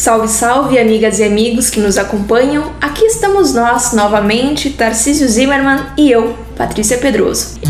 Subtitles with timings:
[0.00, 2.72] Salve, salve, amigas e amigos que nos acompanham.
[2.80, 7.60] Aqui estamos nós novamente, Tarcísio Zimmermann e eu, Patrícia Pedroso.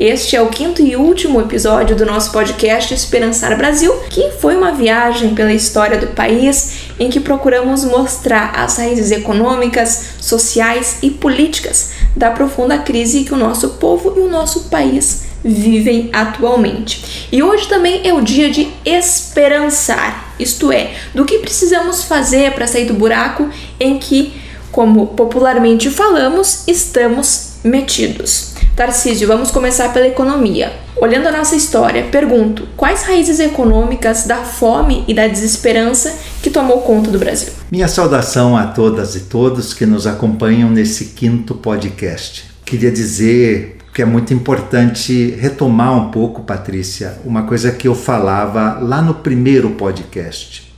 [0.00, 4.72] Este é o quinto e último episódio do nosso podcast Esperançar Brasil, que foi uma
[4.72, 11.92] viagem pela história do país em que procuramos mostrar as raízes econômicas, sociais e políticas
[12.16, 17.28] da profunda crise que o nosso povo e o nosso país vivem atualmente.
[17.30, 22.66] E hoje também é o dia de esperançar, isto é, do que precisamos fazer para
[22.66, 24.34] sair do buraco em que,
[24.72, 28.54] como popularmente falamos, estamos metidos.
[28.74, 30.70] Tarcísio, vamos começar pela economia.
[30.98, 36.82] Olhando a nossa história, pergunto: quais raízes econômicas da fome e da desesperança que tomou
[36.82, 37.52] conta do Brasil?
[37.70, 42.44] Minha saudação a todas e todos que nos acompanham nesse quinto podcast.
[42.66, 48.78] Queria dizer que é muito importante retomar um pouco, Patrícia, uma coisa que eu falava
[48.78, 50.70] lá no primeiro podcast,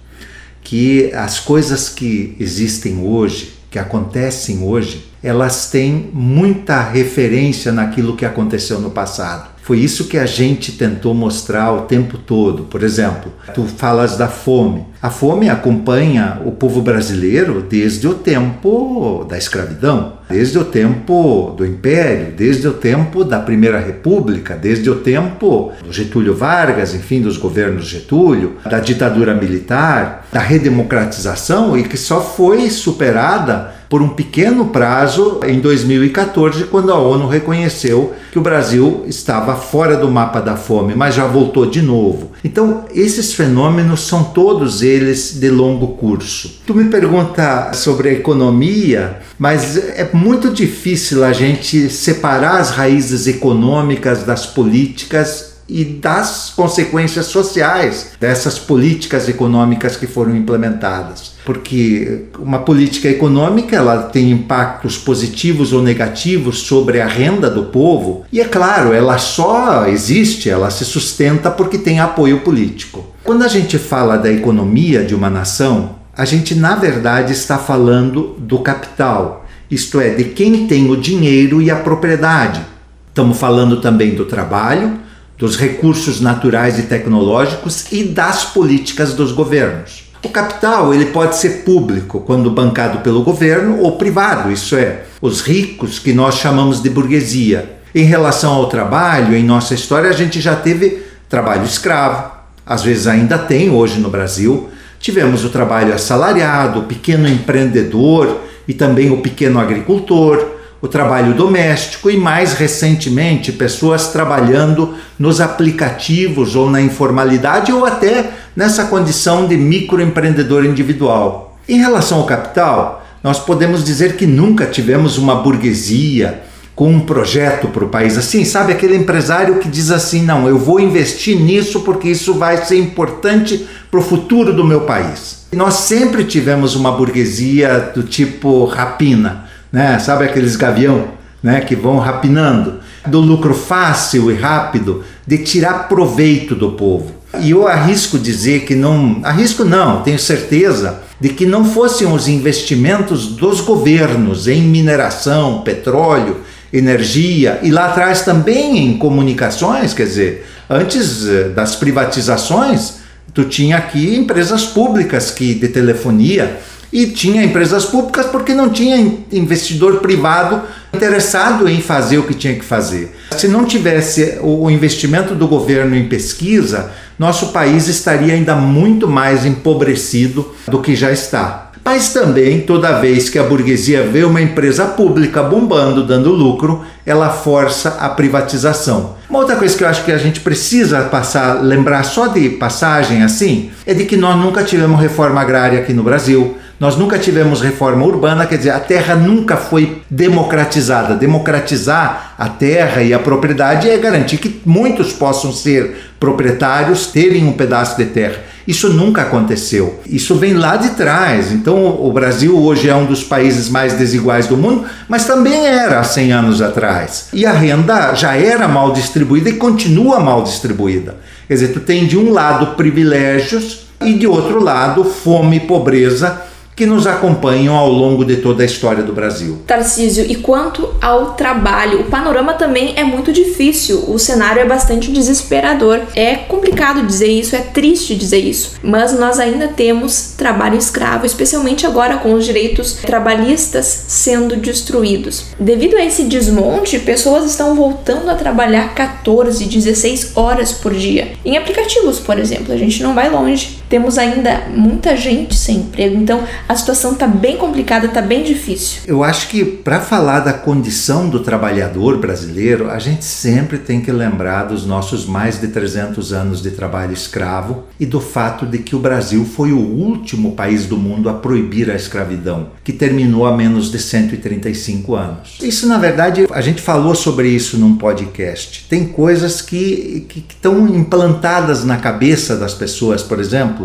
[0.62, 8.24] que as coisas que existem hoje, que acontecem hoje, elas têm muita referência naquilo que
[8.24, 9.50] aconteceu no passado.
[9.68, 12.62] Foi isso que a gente tentou mostrar o tempo todo.
[12.62, 14.86] Por exemplo, tu falas da fome.
[15.02, 21.66] A fome acompanha o povo brasileiro desde o tempo da escravidão, desde o tempo do
[21.66, 27.36] Império, desde o tempo da Primeira República, desde o tempo do Getúlio Vargas, enfim, dos
[27.36, 34.66] governos Getúlio, da ditadura militar, da redemocratização e que só foi superada por um pequeno
[34.66, 40.56] prazo em 2014, quando a ONU reconheceu que o Brasil estava fora do mapa da
[40.56, 42.32] fome, mas já voltou de novo.
[42.44, 46.60] Então, esses fenômenos são todos eles de longo curso.
[46.66, 53.26] Tu me pergunta sobre a economia, mas é muito difícil a gente separar as raízes
[53.26, 61.36] econômicas das políticas e das consequências sociais dessas políticas econômicas que foram implementadas.
[61.48, 68.26] Porque uma política econômica ela tem impactos positivos ou negativos sobre a renda do povo,
[68.30, 73.14] e é claro, ela só existe, ela se sustenta porque tem apoio político.
[73.24, 78.36] Quando a gente fala da economia de uma nação, a gente na verdade está falando
[78.38, 82.60] do capital, isto é, de quem tem o dinheiro e a propriedade.
[83.08, 84.98] Estamos falando também do trabalho,
[85.38, 90.07] dos recursos naturais e tecnológicos e das políticas dos governos.
[90.22, 95.40] O capital ele pode ser público quando bancado pelo governo ou privado, isso é, os
[95.40, 97.78] ricos que nós chamamos de burguesia.
[97.94, 102.32] Em relação ao trabalho, em nossa história a gente já teve trabalho escravo,
[102.66, 104.68] às vezes ainda tem hoje no Brasil.
[104.98, 112.08] Tivemos o trabalho assalariado, o pequeno empreendedor e também o pequeno agricultor o trabalho doméstico
[112.08, 119.56] e, mais recentemente, pessoas trabalhando nos aplicativos ou na informalidade ou até nessa condição de
[119.56, 121.56] microempreendedor individual.
[121.68, 126.42] Em relação ao capital, nós podemos dizer que nunca tivemos uma burguesia
[126.74, 128.72] com um projeto para o país assim, sabe?
[128.72, 133.64] Aquele empresário que diz assim: não, eu vou investir nisso porque isso vai ser importante
[133.88, 135.46] para o futuro do meu país.
[135.52, 140.00] Nós sempre tivemos uma burguesia do tipo rapina né?
[140.00, 141.08] Sabe aqueles gavião,
[141.40, 147.17] né, que vão rapinando, do lucro fácil e rápido, de tirar proveito do povo.
[147.40, 152.28] E eu arrisco dizer que não, arrisco não, tenho certeza de que não fossem os
[152.28, 156.38] investimentos dos governos em mineração, petróleo,
[156.72, 162.98] energia e lá atrás também em comunicações, quer dizer, antes eh, das privatizações,
[163.32, 166.58] tu tinha aqui empresas públicas que de telefonia
[166.92, 168.96] e tinha empresas públicas porque não tinha
[169.32, 170.62] investidor privado
[170.92, 173.16] interessado em fazer o que tinha que fazer.
[173.36, 179.44] Se não tivesse o investimento do governo em pesquisa, nosso país estaria ainda muito mais
[179.44, 181.68] empobrecido do que já está.
[181.84, 187.30] Mas também, toda vez que a burguesia vê uma empresa pública bombando, dando lucro, ela
[187.30, 189.16] força a privatização.
[189.28, 193.22] Uma outra coisa que eu acho que a gente precisa passar, lembrar só de passagem
[193.22, 196.58] assim, é de que nós nunca tivemos reforma agrária aqui no Brasil.
[196.80, 201.16] Nós nunca tivemos reforma urbana, quer dizer, a terra nunca foi democratizada.
[201.16, 207.52] Democratizar a terra e a propriedade é garantir que muitos possam ser proprietários, terem um
[207.52, 208.42] pedaço de terra.
[208.64, 209.98] Isso nunca aconteceu.
[210.06, 211.50] Isso vem lá de trás.
[211.50, 215.98] Então, o Brasil hoje é um dos países mais desiguais do mundo, mas também era
[215.98, 217.28] há 100 anos atrás.
[217.32, 221.16] E a renda já era mal distribuída e continua mal distribuída.
[221.48, 226.46] Quer dizer, tu tem de um lado privilégios e de outro lado fome e pobreza
[226.78, 229.58] que nos acompanham ao longo de toda a história do Brasil.
[229.66, 235.10] Tarcísio, e quanto ao trabalho, o panorama também é muito difícil, o cenário é bastante
[235.10, 236.02] desesperador.
[236.14, 241.84] É complicado dizer isso, é triste dizer isso, mas nós ainda temos trabalho escravo, especialmente
[241.84, 245.46] agora com os direitos trabalhistas sendo destruídos.
[245.58, 251.32] Devido a esse desmonte, pessoas estão voltando a trabalhar 14, 16 horas por dia.
[251.44, 253.77] Em aplicativos, por exemplo, a gente não vai longe.
[253.88, 259.02] Temos ainda muita gente sem emprego, então a situação está bem complicada, está bem difícil.
[259.06, 264.12] Eu acho que para falar da condição do trabalhador brasileiro, a gente sempre tem que
[264.12, 268.94] lembrar dos nossos mais de 300 anos de trabalho escravo e do fato de que
[268.94, 273.56] o Brasil foi o último país do mundo a proibir a escravidão, que terminou há
[273.56, 275.58] menos de 135 anos.
[275.62, 278.86] Isso, na verdade, a gente falou sobre isso num podcast.
[278.88, 283.77] Tem coisas que, estão implantadas na cabeça das pessoas, por exemplo,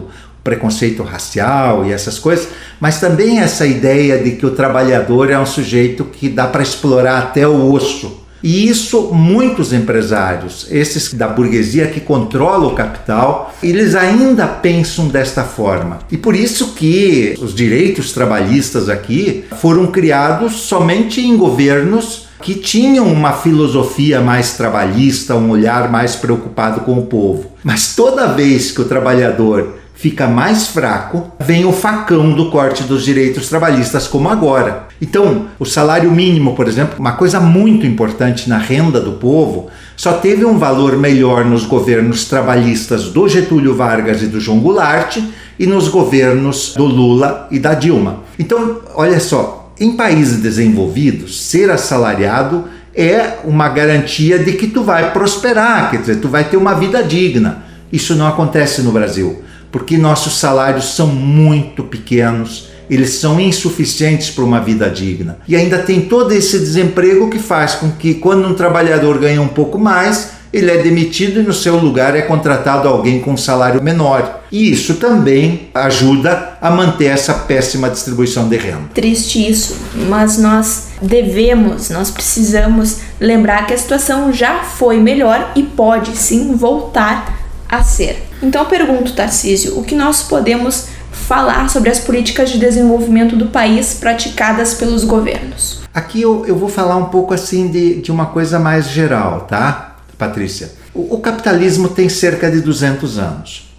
[0.43, 2.49] preconceito racial e essas coisas,
[2.79, 7.19] mas também essa ideia de que o trabalhador é um sujeito que dá para explorar
[7.19, 8.23] até o osso.
[8.43, 15.45] E isso muitos empresários, esses da burguesia que controla o capital, eles ainda pensam desta
[15.45, 15.99] forma.
[16.11, 23.07] E por isso que os direitos trabalhistas aqui foram criados somente em governos que tinham
[23.07, 27.53] uma filosofia mais trabalhista, um olhar mais preocupado com o povo.
[27.63, 33.05] Mas toda vez que o trabalhador fica mais fraco, vem o facão do corte dos
[33.05, 34.87] direitos trabalhistas, como agora.
[35.01, 40.13] Então, o salário mínimo, por exemplo, uma coisa muito importante na renda do povo, só
[40.13, 45.17] teve um valor melhor nos governos trabalhistas do Getúlio Vargas e do João Goulart
[45.59, 48.23] e nos governos do Lula e da Dilma.
[48.37, 52.65] Então, olha só, em países desenvolvidos, ser assalariado
[52.95, 57.03] é uma garantia de que tu vai prosperar, quer dizer, tu vai ter uma vida
[57.03, 57.63] digna.
[57.91, 59.43] Isso não acontece no Brasil
[59.73, 65.39] porque nossos salários são muito pequenos, eles são insuficientes para uma vida digna.
[65.47, 69.47] E ainda tem todo esse desemprego que faz com que, quando um trabalhador ganha um
[69.47, 73.81] pouco mais, ele é demitido e no seu lugar é contratado alguém com um salário
[73.81, 74.43] menor.
[74.51, 78.91] E isso também ajuda a manter essa péssima distribuição de renda.
[78.93, 79.75] Triste isso,
[80.07, 86.55] mas nós devemos, nós precisamos lembrar que a situação já foi melhor e pode sim
[86.55, 87.42] voltar
[87.73, 88.23] a ser.
[88.41, 93.95] Então pergunto, Tarcísio, o que nós podemos falar sobre as políticas de desenvolvimento do país
[93.95, 95.81] praticadas pelos governos?
[95.93, 99.97] Aqui eu, eu vou falar um pouco assim de, de uma coisa mais geral, tá,
[100.17, 100.71] Patrícia?
[100.93, 103.73] O, o capitalismo tem cerca de 200 anos.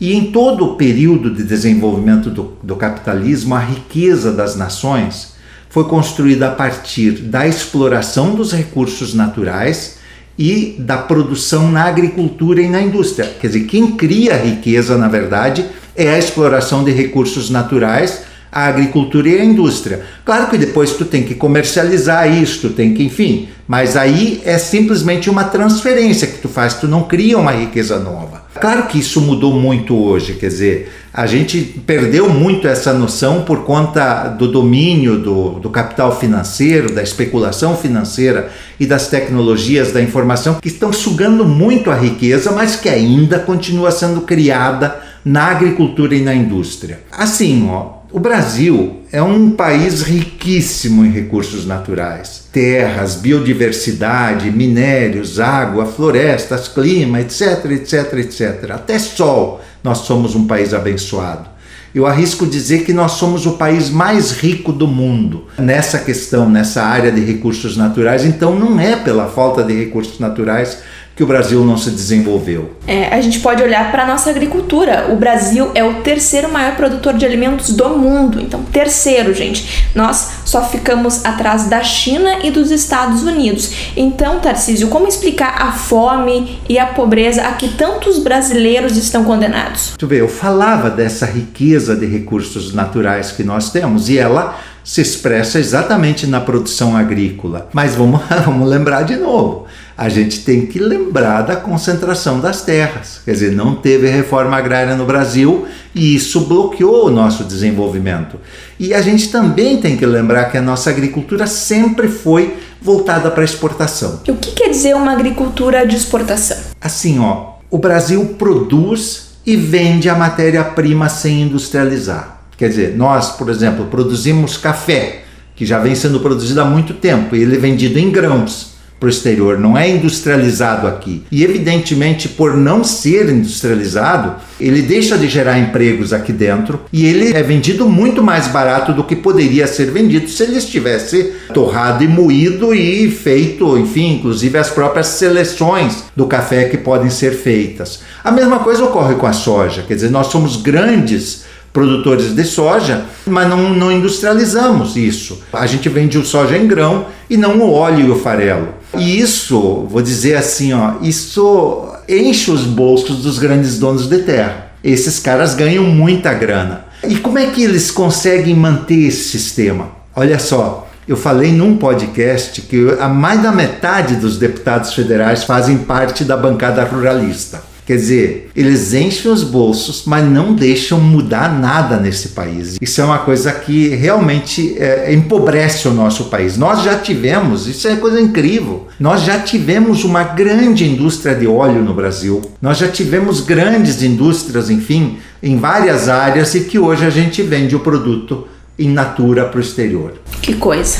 [0.00, 5.34] E em todo o período de desenvolvimento do, do capitalismo, a riqueza das nações
[5.68, 9.97] foi construída a partir da exploração dos recursos naturais
[10.38, 13.28] e da produção na agricultura e na indústria.
[13.40, 19.28] Quer dizer, quem cria riqueza, na verdade, é a exploração de recursos naturais, a agricultura
[19.28, 20.02] e a indústria.
[20.24, 25.28] Claro que depois tu tem que comercializar isso, tem que, enfim, mas aí é simplesmente
[25.28, 28.47] uma transferência que tu faz, tu não cria uma riqueza nova.
[28.60, 33.64] Claro que isso mudou muito hoje, quer dizer, a gente perdeu muito essa noção por
[33.64, 40.54] conta do domínio do, do capital financeiro, da especulação financeira e das tecnologias da informação
[40.54, 46.22] que estão sugando muito a riqueza, mas que ainda continua sendo criada na agricultura e
[46.22, 47.00] na indústria.
[47.10, 55.84] Assim, ó, o Brasil é um país riquíssimo em recursos naturais: terras, biodiversidade, minérios, água,
[55.84, 58.70] florestas, clima, etc, etc, etc.
[58.70, 61.58] Até sol, nós somos um país abençoado.
[61.94, 66.82] Eu arrisco dizer que nós somos o país mais rico do mundo nessa questão, nessa
[66.82, 68.24] área de recursos naturais.
[68.24, 70.78] Então, não é pela falta de recursos naturais
[71.18, 72.76] que o Brasil não se desenvolveu?
[72.86, 75.08] É, a gente pode olhar para a nossa agricultura.
[75.10, 78.40] O Brasil é o terceiro maior produtor de alimentos do mundo.
[78.40, 79.88] Então, terceiro, gente.
[79.96, 83.72] Nós só ficamos atrás da China e dos Estados Unidos.
[83.96, 89.94] Então, Tarcísio, como explicar a fome e a pobreza a que tantos brasileiros estão condenados?
[89.98, 95.00] Tu vê, eu falava dessa riqueza de recursos naturais que nós temos e ela se
[95.00, 97.68] expressa exatamente na produção agrícola.
[97.72, 99.66] Mas vamos, vamos lembrar de novo
[99.98, 103.20] a gente tem que lembrar da concentração das terras.
[103.24, 108.38] Quer dizer, não teve reforma agrária no Brasil e isso bloqueou o nosso desenvolvimento.
[108.78, 113.42] E a gente também tem que lembrar que a nossa agricultura sempre foi voltada para
[113.42, 114.20] exportação.
[114.24, 116.58] E o que quer dizer uma agricultura de exportação?
[116.80, 122.42] Assim, ó, o Brasil produz e vende a matéria-prima sem industrializar.
[122.56, 125.24] Quer dizer, nós, por exemplo, produzimos café,
[125.56, 129.06] que já vem sendo produzido há muito tempo, e ele é vendido em grãos para
[129.06, 131.22] o exterior, não é industrializado aqui.
[131.30, 137.32] E evidentemente, por não ser industrializado, ele deixa de gerar empregos aqui dentro e ele
[137.32, 142.08] é vendido muito mais barato do que poderia ser vendido se ele estivesse torrado e
[142.08, 148.00] moído e feito, enfim, inclusive as próprias seleções do café que podem ser feitas.
[148.24, 153.04] A mesma coisa ocorre com a soja, quer dizer, nós somos grandes produtores de soja,
[153.26, 155.42] mas não, não industrializamos isso.
[155.52, 158.77] A gente vende o soja em grão e não o óleo e o farelo.
[158.96, 164.72] E isso, vou dizer assim, ó, isso enche os bolsos dos grandes donos de terra.
[164.82, 166.86] Esses caras ganham muita grana.
[167.06, 169.90] E como é que eles conseguem manter esse sistema?
[170.16, 175.78] Olha só, eu falei num podcast que a mais da metade dos deputados federais fazem
[175.78, 177.62] parte da bancada ruralista.
[177.88, 182.76] Quer dizer, eles enchem os bolsos, mas não deixam mudar nada nesse país.
[182.78, 186.58] Isso é uma coisa que realmente é, empobrece o nosso país.
[186.58, 191.82] Nós já tivemos, isso é coisa incrível, nós já tivemos uma grande indústria de óleo
[191.82, 192.42] no Brasil.
[192.60, 197.74] Nós já tivemos grandes indústrias, enfim, em várias áreas e que hoje a gente vende
[197.74, 198.46] o produto
[198.78, 200.12] in natura para o exterior.
[200.42, 200.98] Que coisa.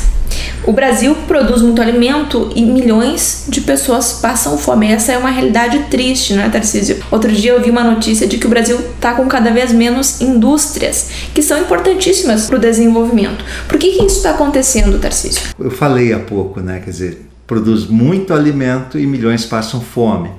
[0.64, 4.90] O Brasil produz muito alimento e milhões de pessoas passam fome.
[4.90, 6.98] Essa é uma realidade triste, não é, Tarcísio?
[7.10, 10.20] Outro dia eu vi uma notícia de que o Brasil está com cada vez menos
[10.20, 13.44] indústrias, que são importantíssimas para o desenvolvimento.
[13.66, 15.42] Por que, que isso está acontecendo, Tarcísio?
[15.58, 16.80] Eu falei há pouco, né?
[16.84, 20.30] Quer dizer, produz muito alimento e milhões passam fome.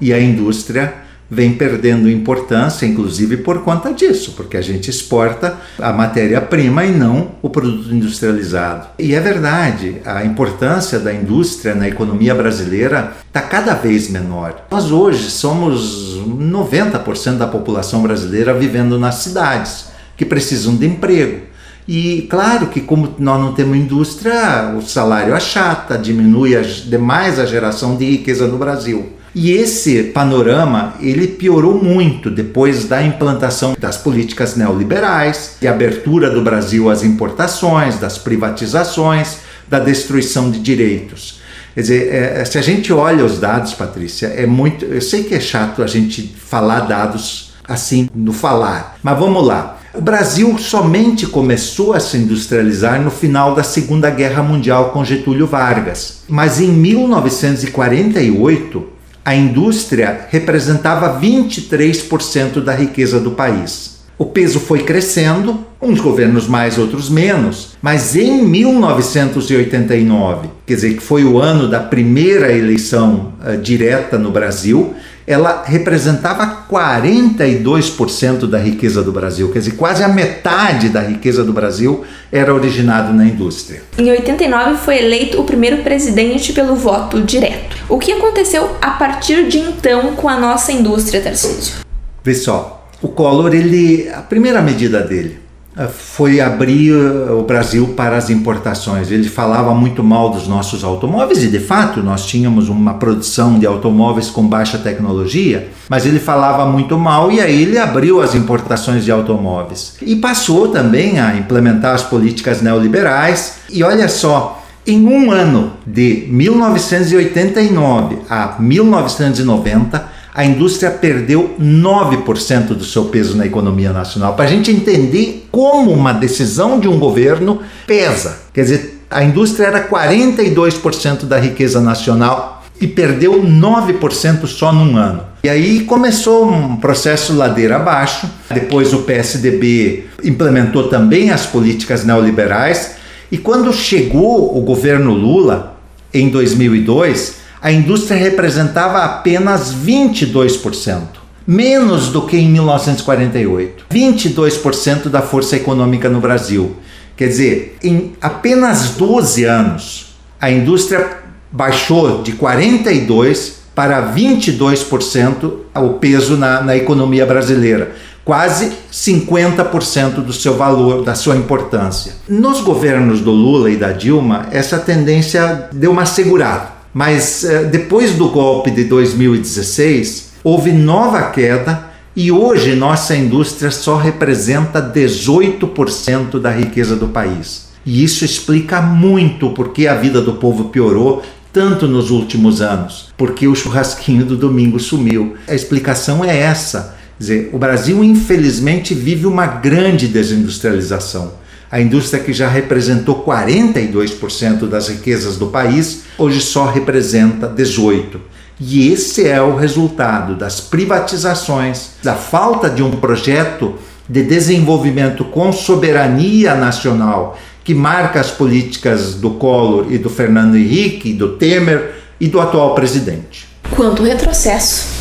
[0.00, 1.03] E a indústria
[1.34, 7.32] vem perdendo importância, inclusive por conta disso, porque a gente exporta a matéria-prima e não
[7.42, 8.86] o produto industrializado.
[8.98, 14.66] E é verdade, a importância da indústria na economia brasileira está cada vez menor.
[14.70, 19.86] Nós hoje somos 90% da população brasileira vivendo nas cidades,
[20.16, 21.54] que precisam de emprego.
[21.86, 27.96] E claro que como nós não temos indústria, o salário achata, diminui demais a geração
[27.96, 29.12] de riqueza no Brasil.
[29.34, 36.42] E esse panorama ele piorou muito depois da implantação das políticas neoliberais, de abertura do
[36.42, 41.40] Brasil às importações, das privatizações, da destruição de direitos.
[41.74, 44.84] Quer dizer, é, é, se a gente olha os dados, Patrícia, é muito.
[44.84, 49.78] Eu sei que é chato a gente falar dados assim no falar, mas vamos lá.
[49.92, 55.46] O Brasil somente começou a se industrializar no final da Segunda Guerra Mundial com Getúlio
[55.46, 56.22] Vargas.
[56.28, 58.93] Mas em 1948,
[59.24, 63.94] a indústria representava 23% da riqueza do país.
[64.16, 71.02] O peso foi crescendo, uns governos mais, outros menos, mas em 1989, quer dizer, que
[71.02, 74.94] foi o ano da primeira eleição uh, direta no Brasil,
[75.26, 81.52] ela representava 42% da riqueza do Brasil, quer dizer, quase a metade da riqueza do
[81.52, 83.82] Brasil era originado na indústria.
[83.96, 87.76] Em 89 foi eleito o primeiro presidente pelo voto direto.
[87.88, 91.76] O que aconteceu a partir de então com a nossa indústria, Tarcísio?
[92.22, 95.43] Vê só, o Collor, ele, a primeira medida dele
[95.92, 99.10] foi abrir o Brasil para as importações.
[99.10, 103.66] Ele falava muito mal dos nossos automóveis e, de fato, nós tínhamos uma produção de
[103.66, 109.04] automóveis com baixa tecnologia, mas ele falava muito mal e aí ele abriu as importações
[109.04, 109.96] de automóveis.
[110.00, 113.54] E passou também a implementar as políticas neoliberais.
[113.68, 122.84] E olha só, em um ano de 1989 a 1990, a indústria perdeu 9% do
[122.84, 124.34] seu peso na economia nacional.
[124.34, 128.40] Para a gente entender como uma decisão de um governo pesa.
[128.52, 135.22] Quer dizer, a indústria era 42% da riqueza nacional e perdeu 9% só num ano.
[135.44, 138.28] E aí começou um processo ladeira abaixo.
[138.52, 142.96] Depois o PSDB implementou também as políticas neoliberais.
[143.30, 145.76] E quando chegou o governo Lula,
[146.12, 151.00] em 2002, a indústria representava apenas 22%,
[151.46, 153.86] menos do que em 1948.
[153.90, 156.76] 22% da força econômica no Brasil.
[157.16, 166.36] Quer dizer, em apenas 12 anos, a indústria baixou de 42% para 22% o peso
[166.36, 167.94] na, na economia brasileira
[168.24, 172.14] quase 50% do seu valor, da sua importância.
[172.26, 176.73] Nos governos do Lula e da Dilma, essa tendência deu uma segurada.
[176.94, 183.96] Mas eh, depois do golpe de 2016, houve nova queda e hoje nossa indústria só
[183.96, 187.64] representa 18% da riqueza do país.
[187.84, 191.22] E isso explica muito porque a vida do povo piorou
[191.52, 195.34] tanto nos últimos anos, porque o churrasquinho do domingo sumiu.
[195.48, 196.96] A explicação é essa.
[197.18, 201.32] Quer dizer, o Brasil infelizmente vive uma grande desindustrialização.
[201.74, 208.20] A indústria que já representou 42% das riquezas do país, hoje só representa 18%.
[208.60, 213.74] E esse é o resultado das privatizações, da falta de um projeto
[214.08, 221.12] de desenvolvimento com soberania nacional que marca as políticas do Collor e do Fernando Henrique,
[221.12, 223.48] do Temer e do atual presidente.
[223.74, 224.93] Quanto retrocesso!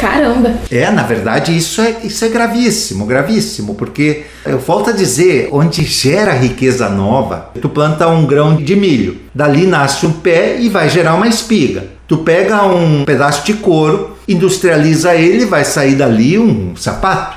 [0.00, 0.54] Caramba!
[0.70, 5.84] É, na verdade, isso é, isso é gravíssimo, gravíssimo, porque eu volto a dizer, onde
[5.84, 10.88] gera riqueza nova, tu planta um grão de milho, dali nasce um pé e vai
[10.88, 11.84] gerar uma espiga.
[12.08, 17.36] Tu pega um pedaço de couro, industrializa ele, vai sair dali um sapato,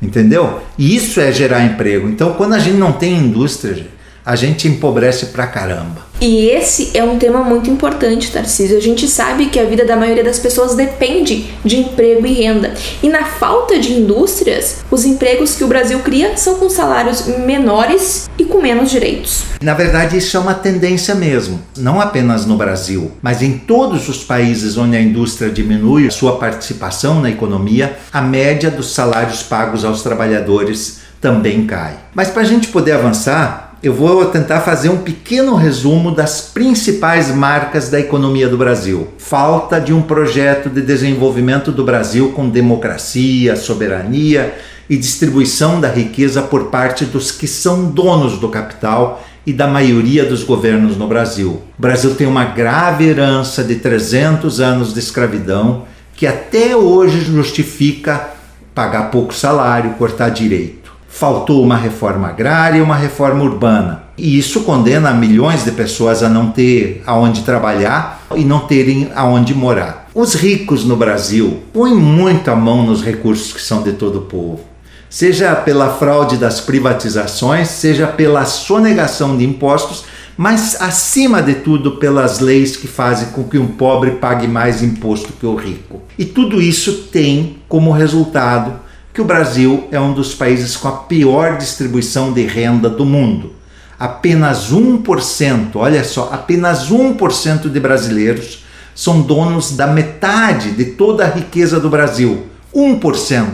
[0.00, 0.60] entendeu?
[0.78, 2.08] E isso é gerar emprego.
[2.08, 3.88] Então, quando a gente não tem indústria,
[4.24, 6.06] a gente empobrece pra caramba.
[6.26, 8.78] E esse é um tema muito importante, Tarcísio.
[8.78, 12.72] A gente sabe que a vida da maioria das pessoas depende de emprego e renda.
[13.02, 18.26] E na falta de indústrias, os empregos que o Brasil cria são com salários menores
[18.38, 19.44] e com menos direitos.
[19.60, 24.24] Na verdade, isso é uma tendência mesmo, não apenas no Brasil, mas em todos os
[24.24, 30.02] países onde a indústria diminui sua participação na economia, a média dos salários pagos aos
[30.02, 31.96] trabalhadores também cai.
[32.14, 37.30] Mas para a gente poder avançar, eu vou tentar fazer um pequeno resumo das principais
[37.30, 39.08] marcas da economia do Brasil.
[39.18, 44.54] Falta de um projeto de desenvolvimento do Brasil com democracia, soberania
[44.88, 50.24] e distribuição da riqueza por parte dos que são donos do capital e da maioria
[50.24, 51.60] dos governos no Brasil.
[51.78, 58.30] O Brasil tem uma grave herança de 300 anos de escravidão que até hoje justifica
[58.74, 60.83] pagar pouco salário, cortar direito
[61.14, 64.02] faltou uma reforma agrária e uma reforma urbana.
[64.18, 69.54] E isso condena milhões de pessoas a não ter aonde trabalhar e não terem aonde
[69.54, 70.08] morar.
[70.12, 74.60] Os ricos no Brasil põem muita mão nos recursos que são de todo o povo.
[75.08, 80.04] Seja pela fraude das privatizações, seja pela sonegação de impostos,
[80.36, 85.32] mas acima de tudo pelas leis que fazem com que um pobre pague mais imposto
[85.32, 86.02] que o rico.
[86.18, 88.83] E tudo isso tem como resultado
[89.14, 93.52] que o Brasil é um dos países com a pior distribuição de renda do mundo.
[93.96, 101.28] Apenas 1%, olha só, apenas 1% de brasileiros são donos da metade de toda a
[101.28, 102.46] riqueza do Brasil.
[102.74, 103.46] 1%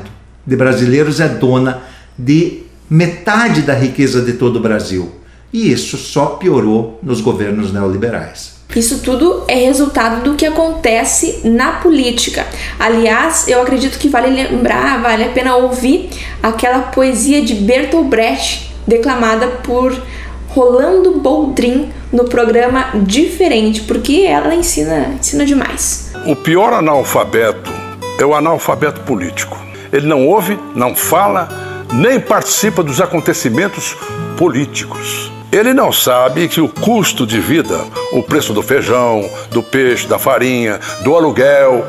[0.46, 1.82] de brasileiros é dona
[2.18, 5.12] de metade da riqueza de todo o Brasil.
[5.52, 8.59] E isso só piorou nos governos neoliberais.
[8.74, 12.46] Isso tudo é resultado do que acontece na política.
[12.78, 16.10] Aliás, eu acredito que vale lembrar, vale a pena ouvir
[16.42, 20.00] aquela poesia de Bertolt Brecht, declamada por
[20.48, 26.12] Rolando Boldrin no programa Diferente, porque ela ensina, ensina demais.
[26.26, 27.70] O pior analfabeto
[28.18, 29.58] é o analfabeto político.
[29.92, 31.48] Ele não ouve, não fala,
[31.92, 33.96] nem participa dos acontecimentos
[34.36, 35.32] políticos.
[35.52, 40.16] Ele não sabe que o custo de vida, o preço do feijão, do peixe, da
[40.16, 41.84] farinha, do aluguel,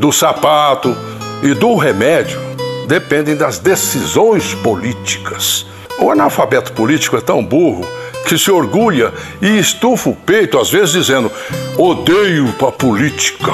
[0.00, 0.96] do sapato
[1.40, 2.40] e do remédio
[2.88, 5.64] dependem das decisões políticas.
[6.00, 7.86] O analfabeto político é tão burro
[8.26, 11.30] que se orgulha e estufa o peito, às vezes dizendo:
[11.78, 13.52] odeio a política.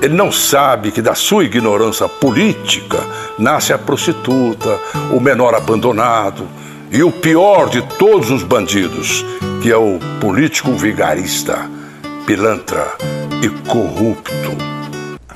[0.00, 2.98] Ele não sabe que da sua ignorância política
[3.38, 4.78] nasce a prostituta,
[5.12, 6.48] o menor abandonado
[6.94, 9.24] e o pior de todos os bandidos,
[9.60, 11.68] que é o político vigarista,
[12.24, 12.86] pilantra
[13.42, 14.30] e corrupto.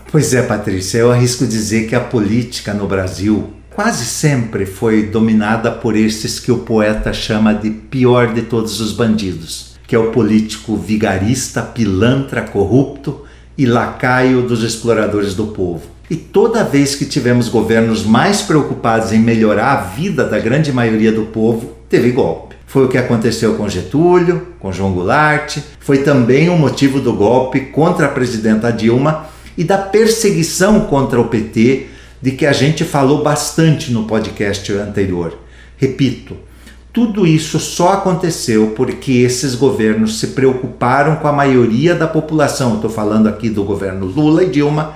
[0.08, 5.72] Pois é, Patrícia, eu arrisco dizer que a política no Brasil quase sempre foi dominada
[5.72, 10.12] por esses que o poeta chama de pior de todos os bandidos, que é o
[10.12, 13.24] político vigarista, pilantra, corrupto
[13.56, 15.97] e lacaio dos exploradores do povo.
[16.10, 21.12] E toda vez que tivemos governos mais preocupados em melhorar a vida da grande maioria
[21.12, 22.56] do povo, teve golpe.
[22.66, 27.60] Foi o que aconteceu com Getúlio, com João Goulart, foi também o motivo do golpe
[27.60, 31.86] contra a presidenta Dilma e da perseguição contra o PT,
[32.20, 35.38] de que a gente falou bastante no podcast anterior.
[35.76, 36.36] Repito,
[36.92, 42.74] tudo isso só aconteceu porque esses governos se preocuparam com a maioria da população.
[42.74, 44.94] Estou falando aqui do governo Lula e Dilma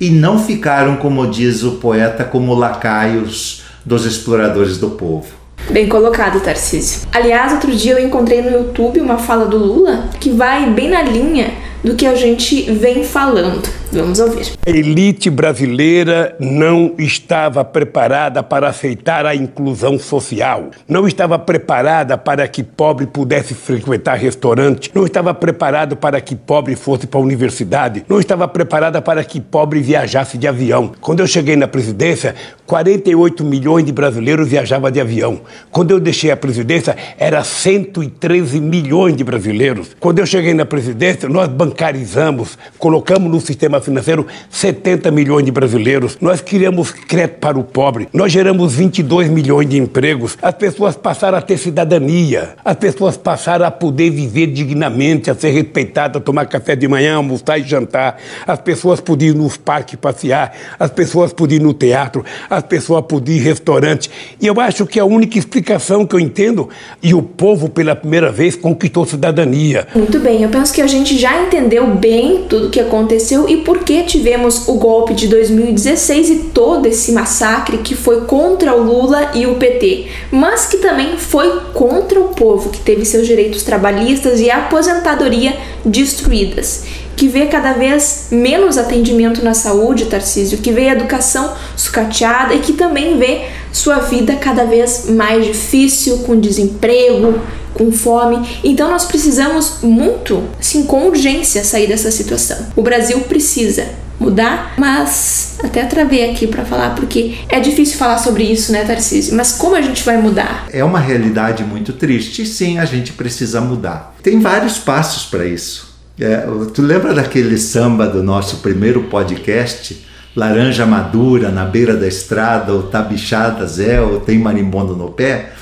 [0.00, 5.26] e não ficaram, como diz o poeta, como lacaios dos exploradores do povo.
[5.68, 7.02] Bem colocado, Tarcísio.
[7.12, 11.02] Aliás, outro dia eu encontrei no YouTube uma fala do Lula que vai bem na
[11.02, 11.52] linha
[11.84, 13.68] do que a gente vem falando.
[13.92, 14.52] Vamos ouvir.
[14.64, 22.46] A elite brasileira não estava preparada para aceitar a inclusão social, não estava preparada para
[22.46, 28.04] que pobre pudesse frequentar restaurante, não estava preparado para que pobre fosse para a universidade,
[28.08, 30.92] não estava preparada para que pobre viajasse de avião.
[31.00, 35.40] Quando eu cheguei na presidência, 48 milhões de brasileiros viajavam de avião.
[35.72, 39.96] Quando eu deixei a presidência, era 113 milhões de brasileiros.
[39.98, 46.16] Quando eu cheguei na presidência, nós bancarizamos, colocamos no sistema financeiro 70 milhões de brasileiros.
[46.20, 48.08] Nós criamos crédito para o pobre.
[48.12, 50.38] Nós geramos 22 milhões de empregos.
[50.40, 52.50] As pessoas passaram a ter cidadania.
[52.64, 57.16] As pessoas passaram a poder viver dignamente, a ser respeitadas, a tomar café de manhã,
[57.16, 58.16] almoçar e jantar.
[58.46, 60.52] As pessoas podiam ir nos parques passear.
[60.78, 62.24] As pessoas podiam ir no teatro.
[62.48, 64.10] As as pessoas podiam ir restaurante.
[64.40, 66.68] E eu acho que a única explicação que eu entendo,
[67.02, 69.88] e o povo pela primeira vez conquistou cidadania.
[69.94, 73.58] Muito bem, eu penso que a gente já entendeu bem tudo o que aconteceu e
[73.58, 78.82] por que tivemos o golpe de 2016 e todo esse massacre que foi contra o
[78.82, 83.62] Lula e o PT, mas que também foi contra o povo que teve seus direitos
[83.62, 86.84] trabalhistas e aposentadoria destruídas
[87.20, 92.60] que vê cada vez menos atendimento na saúde, Tarcísio, que vê a educação sucateada e
[92.60, 97.38] que também vê sua vida cada vez mais difícil, com desemprego,
[97.74, 98.48] com fome.
[98.64, 102.56] Então nós precisamos muito, assim, com urgência sair dessa situação.
[102.74, 103.86] O Brasil precisa
[104.18, 109.36] mudar, mas até travei aqui para falar porque é difícil falar sobre isso, né, Tarcísio?
[109.36, 110.66] Mas como a gente vai mudar?
[110.72, 114.14] É uma realidade muito triste, sim, a gente precisa mudar.
[114.22, 115.89] Tem vários passos para isso.
[116.20, 120.06] É, tu lembra daquele samba do nosso primeiro podcast?
[120.36, 125.52] Laranja madura na beira da estrada, ou tá bichada Zé, ou tem marimbondo no pé?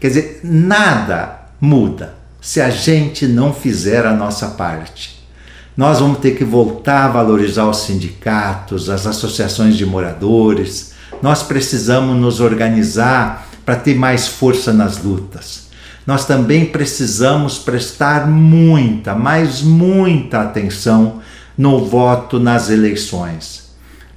[0.00, 5.22] Quer dizer, nada muda se a gente não fizer a nossa parte.
[5.76, 10.94] Nós vamos ter que voltar a valorizar os sindicatos, as associações de moradores.
[11.20, 15.69] Nós precisamos nos organizar para ter mais força nas lutas
[16.10, 21.20] nós também precisamos prestar muita, mas muita atenção
[21.56, 23.70] no voto nas eleições.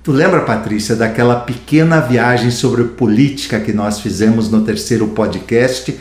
[0.03, 5.95] Tu lembra, Patrícia, daquela pequena viagem sobre política que nós fizemos no terceiro podcast,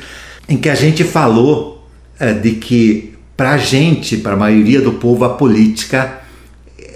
[0.48, 1.86] em que a gente falou
[2.18, 6.21] é, de que, para a gente, para a maioria do povo, a política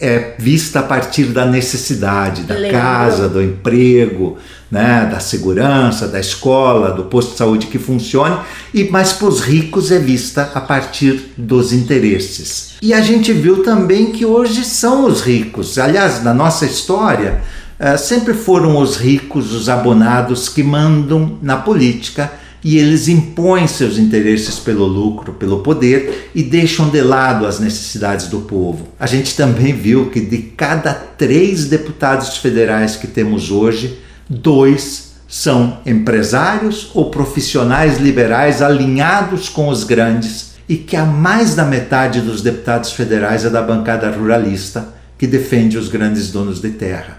[0.01, 4.39] é vista a partir da necessidade, da casa, do emprego,
[4.71, 8.39] né, da segurança, da escola, do posto de saúde que funcione,
[8.75, 12.75] e mas para os ricos é vista a partir dos interesses.
[12.83, 15.79] E a gente viu também que hoje são os ricos.
[15.79, 17.41] Aliás, na nossa história,
[17.79, 22.31] uh, sempre foram os ricos, os abonados que mandam na política
[22.67, 28.27] e eles impõem seus interesses pelo lucro, pelo poder e deixam de lado as necessidades
[28.27, 28.89] do povo.
[28.99, 35.79] A gente também viu que de cada três deputados federais que temos hoje, dois são
[35.87, 42.43] empresários ou profissionais liberais alinhados com os grandes e que a mais da metade dos
[42.43, 47.19] deputados federais é da bancada ruralista que defende os grandes donos de terra.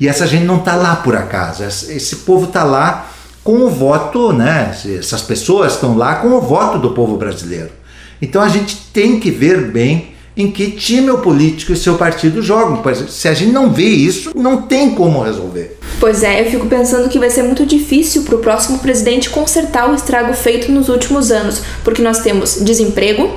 [0.00, 3.08] E essa gente não está lá por acaso, esse povo está lá
[3.50, 4.72] com o voto, né?
[4.96, 7.70] Essas pessoas estão lá com o voto do povo brasileiro.
[8.22, 12.40] Então a gente tem que ver bem em que time o político e seu partido
[12.40, 12.80] jogam.
[13.08, 15.76] Se a gente não vê isso, não tem como resolver.
[15.98, 19.90] Pois é, eu fico pensando que vai ser muito difícil para o próximo presidente consertar
[19.90, 23.34] o estrago feito nos últimos anos, porque nós temos desemprego,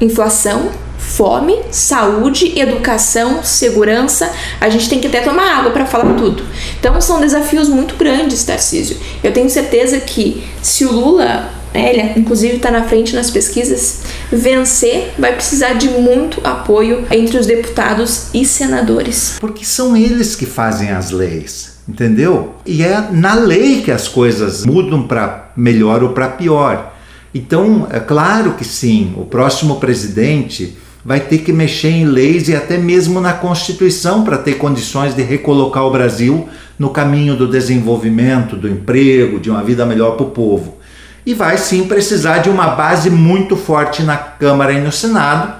[0.00, 0.70] inflação,
[1.08, 4.32] fome, saúde, educação, segurança.
[4.60, 6.42] A gente tem que até tomar água para falar tudo.
[6.78, 8.96] Então são desafios muito grandes, Tarcísio.
[9.22, 14.00] Eu tenho certeza que se o Lula, né, ele inclusive está na frente nas pesquisas,
[14.32, 19.36] vencer, vai precisar de muito apoio entre os deputados e senadores.
[19.40, 21.74] Porque são eles que fazem as leis.
[21.86, 22.54] Entendeu?
[22.64, 26.94] E é na lei que as coisas mudam para melhor ou para pior.
[27.34, 32.56] Então, é claro que sim, o próximo presidente vai ter que mexer em leis e
[32.56, 38.56] até mesmo na Constituição para ter condições de recolocar o Brasil no caminho do desenvolvimento,
[38.56, 40.78] do emprego, de uma vida melhor para o povo.
[41.26, 45.54] E vai sim precisar de uma base muito forte na Câmara e no Senado,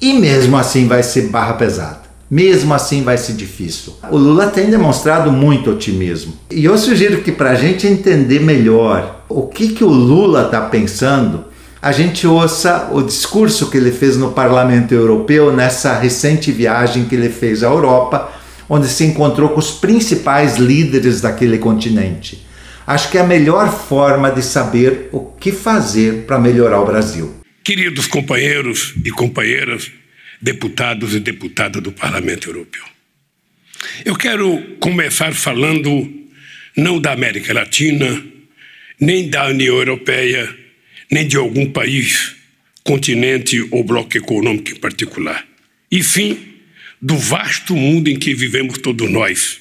[0.00, 2.06] e mesmo assim vai ser barra pesada.
[2.28, 3.94] Mesmo assim vai ser difícil.
[4.10, 6.32] O Lula tem demonstrado muito otimismo.
[6.50, 10.60] E eu sugiro que para a gente entender melhor o que, que o Lula está
[10.62, 11.44] pensando,
[11.80, 17.14] a gente ouça o discurso que ele fez no Parlamento Europeu nessa recente viagem que
[17.14, 18.32] ele fez à Europa,
[18.68, 22.44] onde se encontrou com os principais líderes daquele continente.
[22.86, 27.34] Acho que é a melhor forma de saber o que fazer para melhorar o Brasil.
[27.62, 29.90] Queridos companheiros e companheiras,
[30.40, 32.82] deputados e deputadas do Parlamento Europeu.
[34.04, 36.08] Eu quero começar falando
[36.76, 38.22] não da América Latina,
[39.00, 40.48] nem da União Europeia,
[41.10, 42.34] nem de algum país,
[42.84, 45.46] continente ou bloco econômico em particular,
[45.90, 46.38] e sim
[47.00, 49.60] do vasto mundo em que vivemos todos nós,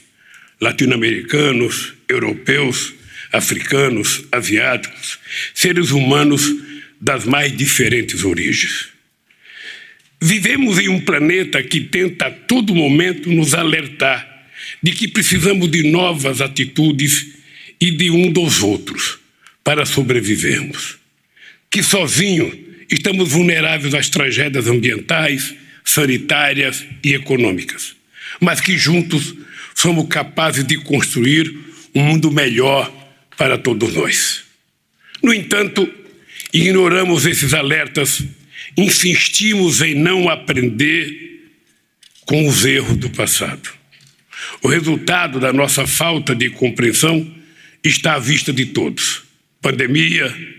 [0.60, 2.93] latino-americanos, europeus,
[3.31, 5.19] africanos, asiáticos,
[5.53, 6.41] seres humanos
[6.99, 8.88] das mais diferentes origens.
[10.21, 14.36] Vivemos em um planeta que tenta a todo momento nos alertar
[14.81, 17.36] de que precisamos de novas atitudes
[17.79, 19.19] e de um dos outros
[19.63, 20.97] para sobrevivermos.
[21.75, 22.53] Que sozinhos
[22.89, 27.97] estamos vulneráveis às tragédias ambientais, sanitárias e econômicas,
[28.39, 29.35] mas que juntos
[29.75, 31.53] somos capazes de construir
[31.93, 32.89] um mundo melhor
[33.35, 34.45] para todos nós.
[35.21, 35.93] No entanto,
[36.53, 38.23] ignoramos esses alertas,
[38.77, 41.43] insistimos em não aprender
[42.21, 43.69] com os erros do passado.
[44.61, 47.29] O resultado da nossa falta de compreensão
[47.83, 49.23] está à vista de todos:
[49.61, 50.54] pandemia,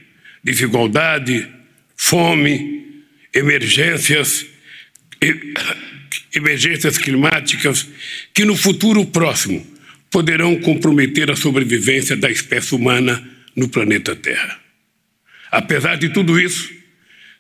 [0.47, 1.45] desigualdade,
[1.97, 3.03] fome,
[3.35, 4.47] emergências,
[6.33, 7.89] emergências climáticas
[8.33, 9.67] que no futuro próximo
[10.09, 14.61] poderão comprometer a sobrevivência da espécie humana no planeta Terra.
[15.51, 16.73] Apesar de tudo isso,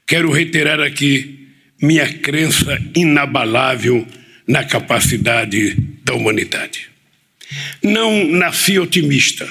[0.04, 1.48] quero reiterar aqui
[1.80, 4.04] minha crença inabalável
[4.48, 6.88] na capacidade da humanidade.
[7.80, 9.48] Não nasci otimista,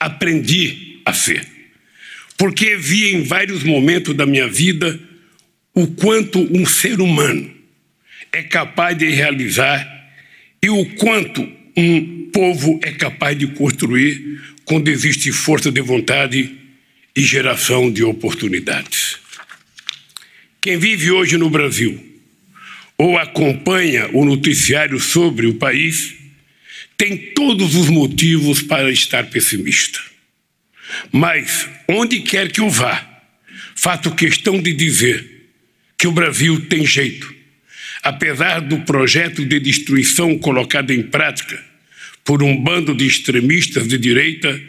[0.00, 1.57] aprendi a ser,
[2.38, 4.98] porque vi em vários momentos da minha vida
[5.74, 7.50] o quanto um ser humano
[8.32, 9.86] é capaz de realizar
[10.62, 11.46] e o quanto
[11.76, 16.56] um povo é capaz de construir quando existe força de vontade
[17.14, 19.16] e geração de oportunidades.
[20.60, 22.04] Quem vive hoje no Brasil
[22.96, 26.14] ou acompanha o noticiário sobre o país
[26.96, 30.00] tem todos os motivos para estar pessimista.
[31.12, 33.06] Mas, onde quer que eu vá,
[33.74, 35.48] faço questão de dizer
[35.96, 37.34] que o Brasil tem jeito.
[38.02, 41.62] Apesar do projeto de destruição colocado em prática
[42.24, 44.60] por um bando de extremistas de direita,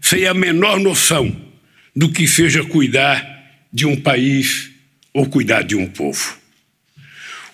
[0.00, 1.34] sem a menor noção
[1.94, 3.24] do que seja cuidar
[3.72, 4.70] de um país
[5.12, 6.36] ou cuidar de um povo.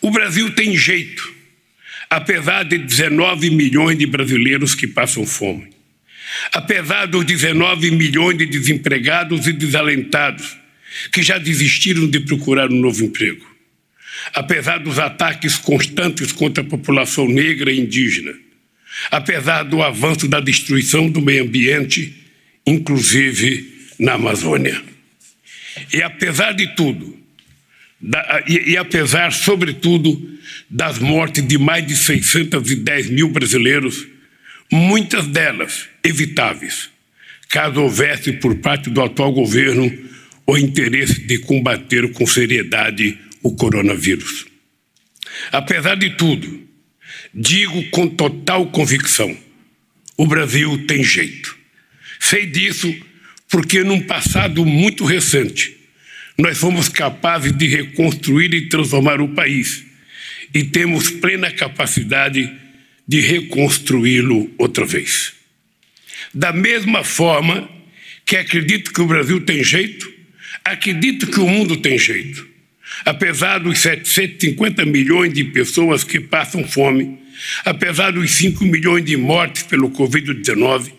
[0.01, 1.33] O Brasil tem jeito,
[2.11, 5.71] apesar de 19 milhões de brasileiros que passam fome,
[6.53, 10.57] apesar dos 19 milhões de desempregados e desalentados
[11.13, 13.47] que já desistiram de procurar um novo emprego,
[14.35, 18.33] apesar dos ataques constantes contra a população negra e indígena,
[19.11, 22.15] apesar do avanço da destruição do meio ambiente,
[22.67, 24.83] inclusive na Amazônia.
[25.93, 27.19] E apesar de tudo,
[28.01, 34.07] da, e, e, apesar, sobretudo, das mortes de mais de 610 mil brasileiros,
[34.73, 36.89] muitas delas evitáveis,
[37.51, 39.93] caso houvesse por parte do atual governo
[40.47, 44.47] o interesse de combater com seriedade o coronavírus.
[45.53, 46.67] Apesar de tudo,
[47.35, 49.37] digo com total convicção:
[50.17, 51.55] o Brasil tem jeito.
[52.19, 52.95] Sei disso
[53.51, 55.77] porque, num passado muito recente,
[56.39, 59.85] nós fomos capazes de reconstruir e transformar o país
[60.55, 62.63] e temos plena capacidade de
[63.21, 65.33] reconstruí-lo outra vez.
[66.33, 67.69] Da mesma forma
[68.25, 70.11] que acredito que o Brasil tem jeito,
[70.65, 72.47] acredito que o mundo tem jeito.
[73.05, 77.19] Apesar dos 750 milhões de pessoas que passam fome,
[77.65, 80.93] apesar dos 5 milhões de mortes pelo Covid-19,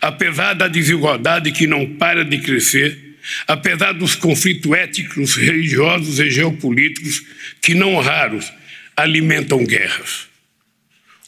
[0.00, 3.16] apesar da desigualdade que não para de crescer,
[3.46, 7.22] apesar dos conflitos étnicos, religiosos e geopolíticos
[7.60, 8.52] que, não raros,
[8.96, 10.27] alimentam guerras.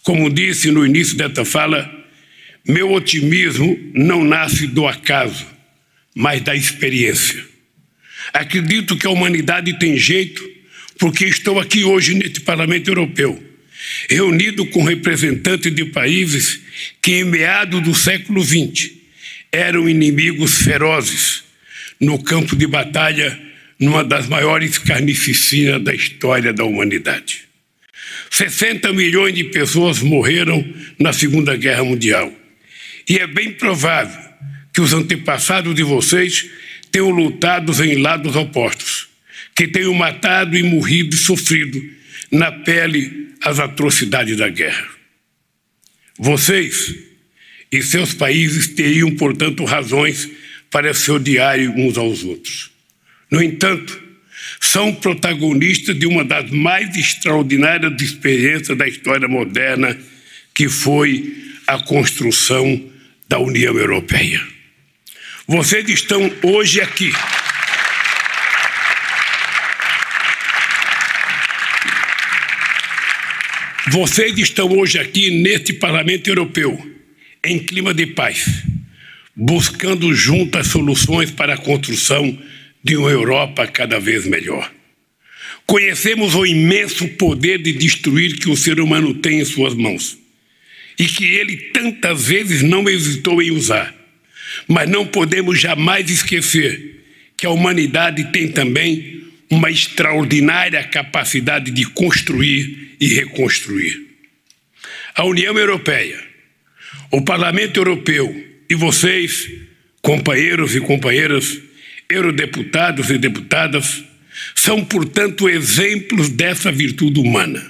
[0.03, 1.91] Como disse no início desta fala,
[2.67, 5.47] meu otimismo não nasce do acaso,
[6.15, 7.45] mas da experiência.
[8.33, 10.49] Acredito que a humanidade tem jeito
[10.99, 13.43] porque estou aqui hoje neste Parlamento Europeu,
[14.09, 16.61] reunido com representantes de países
[17.01, 18.91] que, em meados do século XX,
[19.51, 21.43] eram inimigos ferozes
[21.99, 23.39] no campo de batalha
[23.79, 27.50] numa das maiores carnificinas da história da humanidade.
[28.31, 30.65] 60 milhões de pessoas morreram
[30.99, 32.33] na Segunda Guerra Mundial.
[33.09, 34.31] E é bem provável
[34.73, 36.49] que os antepassados de vocês
[36.93, 39.09] tenham lutado em lados opostos,
[39.55, 41.83] que tenham matado e morrido e sofrido
[42.31, 44.89] na pele as atrocidades da guerra.
[46.17, 46.95] Vocês
[47.73, 50.31] e seus países teriam, portanto, razões
[50.71, 52.71] para se odiarem uns aos outros.
[53.31, 54.01] No entanto,
[54.61, 59.99] são protagonistas de uma das mais extraordinárias experiências da história moderna,
[60.55, 61.35] que foi
[61.67, 62.81] a construção
[63.27, 64.47] da União Europeia.
[65.47, 67.11] Vocês estão hoje aqui.
[73.89, 76.79] Vocês estão hoje aqui neste Parlamento Europeu,
[77.45, 78.63] em clima de paz,
[79.35, 82.39] buscando juntas soluções para a construção
[82.83, 84.71] de uma Europa cada vez melhor.
[85.67, 90.19] Conhecemos o imenso poder de destruir que o ser humano tem em suas mãos
[90.99, 93.95] e que ele tantas vezes não hesitou em usar.
[94.67, 97.05] Mas não podemos jamais esquecer
[97.37, 104.09] que a humanidade tem também uma extraordinária capacidade de construir e reconstruir.
[105.15, 106.23] A União Europeia,
[107.11, 109.51] o Parlamento Europeu e vocês,
[110.03, 111.61] companheiros e companheiras,
[112.11, 114.05] eurodeputados e deputadas,
[114.55, 117.65] são, portanto, exemplos dessa virtude humana.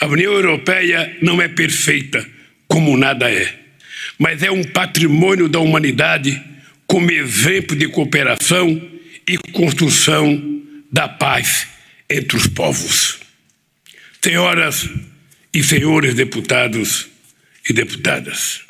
[0.00, 2.26] A União Europeia não é perfeita,
[2.66, 3.54] como nada é,
[4.18, 6.42] mas é um patrimônio da humanidade
[6.86, 8.90] como exemplo de cooperação
[9.26, 10.62] e construção
[10.92, 11.66] da paz
[12.10, 13.20] entre os povos.
[14.20, 14.88] Senhoras
[15.52, 17.08] e senhores deputados
[17.68, 18.60] e deputadas,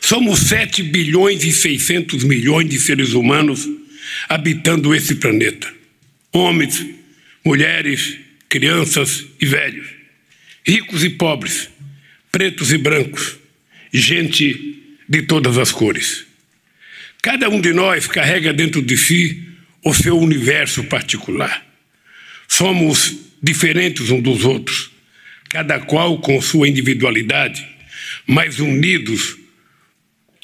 [0.00, 3.68] somos 7 bilhões e 600 milhões de seres humanos
[4.28, 5.72] habitando esse planeta.
[6.32, 6.84] Homens,
[7.44, 9.86] mulheres, crianças e velhos,
[10.66, 11.70] ricos e pobres,
[12.30, 13.36] pretos e brancos,
[13.92, 16.26] gente de todas as cores.
[17.22, 19.42] Cada um de nós carrega dentro de si
[19.84, 21.64] o seu universo particular.
[22.48, 24.90] Somos diferentes uns dos outros,
[25.48, 27.66] cada qual com sua individualidade,
[28.26, 29.36] mas unidos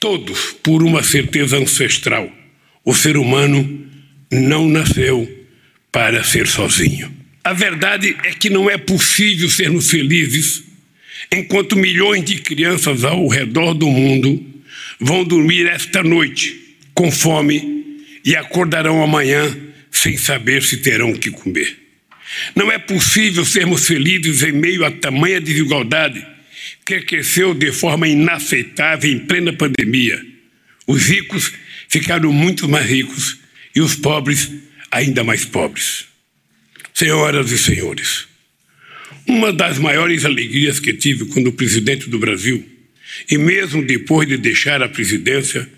[0.01, 2.42] todos por uma certeza ancestral
[2.85, 3.87] o ser humano
[4.31, 5.47] não nasceu
[5.91, 7.13] para ser sozinho.
[7.45, 10.63] A verdade é que não é possível sermos felizes
[11.31, 14.45] enquanto milhões de crianças ao redor do mundo
[15.01, 17.83] vão dormir esta noite com fome
[18.25, 19.55] e acordarão amanhã
[19.91, 21.77] sem saber se terão o que comer.
[22.55, 26.25] Não é possível sermos felizes em meio a tamanha desigualdade
[26.85, 30.21] que cresceu de forma inaceitável em plena pandemia.
[30.87, 31.53] Os ricos
[31.93, 33.37] ficaram muito mais ricos
[33.77, 34.51] e os pobres
[34.91, 36.07] ainda mais pobres.
[36.95, 38.27] Senhoras e senhores,
[39.27, 42.67] uma das maiores alegrias que tive quando presidente do Brasil,
[43.31, 45.69] e mesmo depois de deixar a presidência,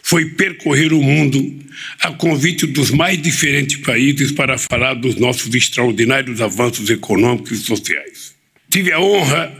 [0.00, 1.64] foi percorrer o mundo
[2.00, 8.34] a convite dos mais diferentes países para falar dos nossos extraordinários avanços econômicos e sociais.
[8.70, 9.52] Tive a honra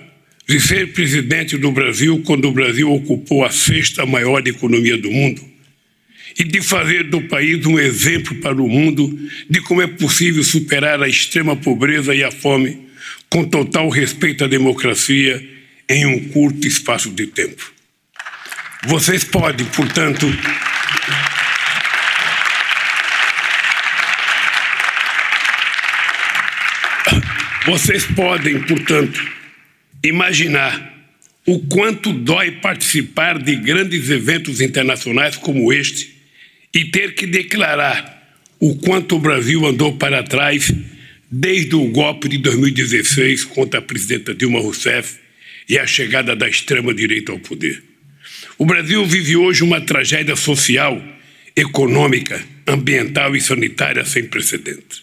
[0.46, 5.53] de ser presidente do Brasil quando o Brasil ocupou a sexta maior economia do mundo
[6.38, 9.16] e de fazer do país um exemplo para o mundo
[9.48, 12.88] de como é possível superar a extrema pobreza e a fome
[13.28, 15.44] com total respeito à democracia
[15.88, 17.72] em um curto espaço de tempo.
[18.86, 20.26] Vocês podem, portanto,
[27.66, 29.20] vocês podem, portanto,
[30.02, 30.92] imaginar
[31.46, 36.13] o quanto dói participar de grandes eventos internacionais como este
[36.74, 38.12] e ter que declarar
[38.58, 40.72] o quanto o Brasil andou para trás
[41.30, 45.18] desde o golpe de 2016 contra a presidenta Dilma Rousseff
[45.68, 47.82] e a chegada da extrema-direita ao poder.
[48.58, 51.02] O Brasil vive hoje uma tragédia social,
[51.56, 55.02] econômica, ambiental e sanitária sem precedentes.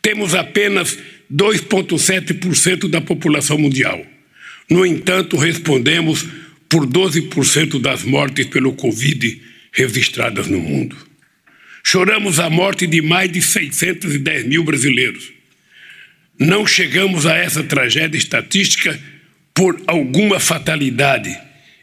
[0.00, 0.98] Temos apenas
[1.32, 4.04] 2,7% da população mundial.
[4.68, 6.26] No entanto, respondemos
[6.68, 10.96] por 12% das mortes pelo Covid registradas no mundo.
[11.82, 15.32] Choramos a morte de mais de 610 mil brasileiros.
[16.38, 18.98] Não chegamos a essa tragédia estatística
[19.54, 21.36] por alguma fatalidade,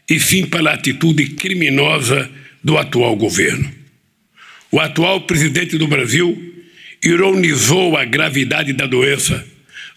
[0.08, 2.28] e sim pela atitude criminosa
[2.62, 3.70] do atual governo.
[4.70, 6.54] O atual presidente do Brasil
[7.02, 9.46] ironizou a gravidade da doença,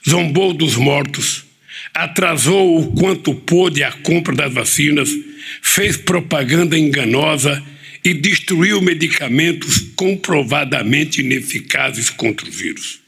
[0.08, 1.46] zombou dos mortos,
[1.94, 5.10] atrasou o quanto pôde a compra das vacinas,
[5.62, 7.62] fez propaganda enganosa
[8.04, 13.00] e destruiu medicamentos comprovadamente ineficazes contra o vírus.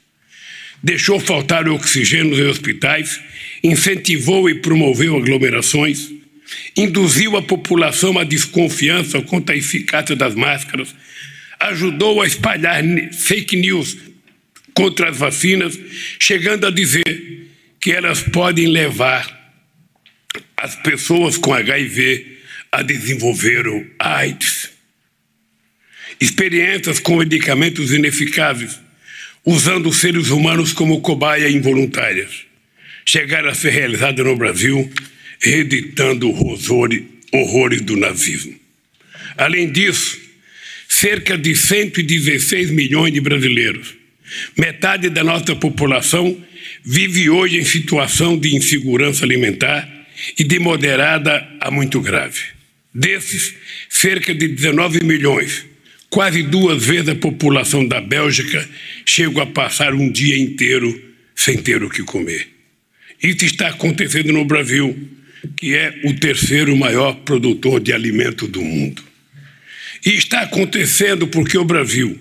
[0.82, 3.20] Deixou faltar oxigênio em hospitais,
[3.64, 6.12] incentivou e promoveu aglomerações,
[6.78, 10.96] induziu a população à desconfiança quanto à eficácia das máscaras,
[11.60, 13.98] ajudou a espalhar fake news
[14.74, 15.78] contra as vacinas,
[16.20, 19.34] chegando a dizer que elas podem levar
[20.56, 22.38] as pessoas com HIV
[22.72, 24.75] a desenvolver o AIDS
[26.20, 28.80] experiências com medicamentos ineficazes,
[29.44, 32.46] usando seres humanos como cobaia involuntárias,
[33.06, 34.92] chegaram a ser realizada no Brasil,
[35.40, 38.56] reeditando horrores do nazismo.
[39.38, 40.20] Além disso,
[40.88, 43.94] cerca de 116 milhões de brasileiros,
[44.58, 46.42] metade da nossa população,
[46.84, 49.88] vive hoje em situação de insegurança alimentar
[50.38, 52.42] e de moderada a muito grave.
[52.94, 53.54] Desses,
[53.90, 55.66] cerca de 19 milhões,
[56.16, 58.66] quase duas vezes a população da Bélgica,
[59.06, 60.98] chegam a passar um dia inteiro
[61.36, 62.48] sem ter o que comer.
[63.22, 64.98] Isso está acontecendo no Brasil,
[65.58, 69.04] que é o terceiro maior produtor de alimento do mundo.
[70.06, 72.18] E está acontecendo porque o Brasil,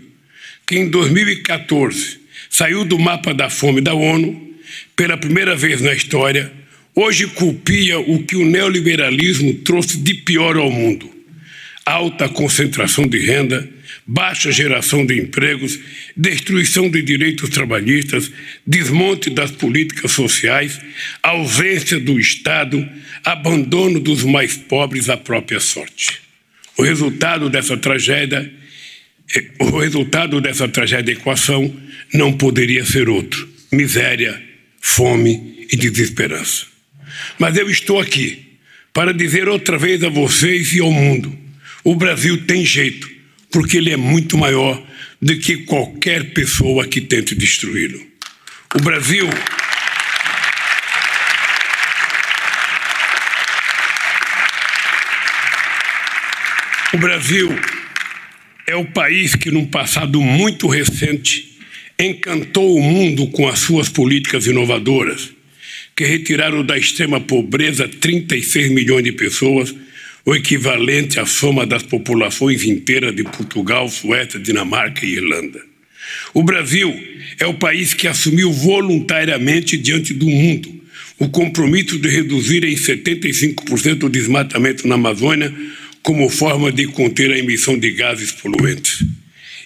[0.66, 2.18] que em 2014
[2.50, 4.56] saiu do mapa da fome da ONU,
[4.96, 6.50] pela primeira vez na história,
[6.96, 11.08] hoje culpia o que o neoliberalismo trouxe de pior ao mundo:
[11.86, 13.72] alta concentração de renda,
[14.06, 15.78] baixa geração de empregos,
[16.16, 18.30] destruição de direitos trabalhistas,
[18.66, 20.80] desmonte das políticas sociais,
[21.22, 22.86] ausência do Estado,
[23.24, 26.20] abandono dos mais pobres à própria sorte.
[26.76, 28.52] O resultado dessa tragédia,
[29.34, 31.74] eh, o resultado dessa tragédia equação
[32.12, 34.42] não poderia ser outro: miséria,
[34.80, 36.66] fome e desesperança.
[37.38, 38.44] Mas eu estou aqui
[38.92, 41.36] para dizer outra vez a vocês e ao mundo:
[41.82, 43.10] o Brasil tem jeito,
[43.54, 44.82] porque ele é muito maior
[45.22, 48.04] do que qualquer pessoa que tente destruí-lo.
[48.74, 49.30] O Brasil
[56.92, 57.48] O Brasil
[58.68, 61.58] é o país que, num passado muito recente,
[61.98, 65.30] encantou o mundo com as suas políticas inovadoras,
[65.96, 69.74] que retiraram da extrema pobreza 36 milhões de pessoas,
[70.24, 75.60] o equivalente à soma das populações inteiras de Portugal, Suécia, Dinamarca e Irlanda.
[76.32, 76.94] O Brasil
[77.38, 80.84] é o país que assumiu voluntariamente diante do mundo
[81.18, 85.52] o compromisso de reduzir em 75% o desmatamento na Amazônia
[86.02, 89.04] como forma de conter a emissão de gases poluentes.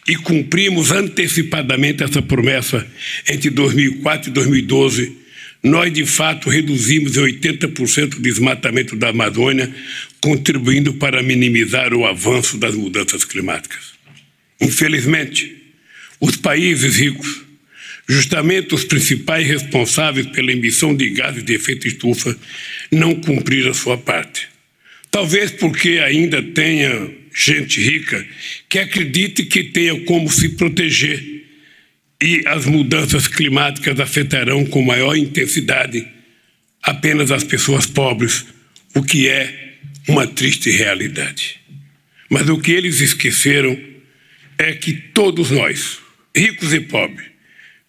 [0.07, 2.87] E cumprimos antecipadamente essa promessa
[3.29, 5.17] entre 2004 e 2012.
[5.63, 9.75] Nós, de fato, reduzimos em 80% o desmatamento da Amazônia,
[10.21, 13.93] contribuindo para minimizar o avanço das mudanças climáticas.
[14.61, 15.57] Infelizmente,
[16.21, 17.43] os países ricos,
[18.09, 22.37] justamente os principais responsáveis pela emissão de gases de efeito estufa,
[22.91, 24.49] não cumpriram a sua parte.
[25.11, 28.27] Talvez porque ainda tenha gente rica
[28.69, 31.39] que acredite que tenha como se proteger
[32.21, 36.07] e as mudanças climáticas afetarão com maior intensidade
[36.83, 38.45] apenas as pessoas pobres,
[38.95, 39.68] o que é
[40.09, 41.61] uma triste realidade.
[42.29, 43.79] Mas o que eles esqueceram
[44.59, 45.99] é que todos nós,
[46.35, 47.29] ricos e pobres,